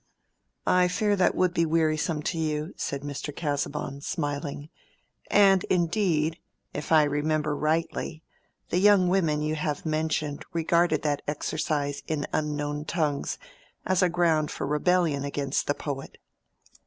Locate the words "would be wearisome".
1.35-2.23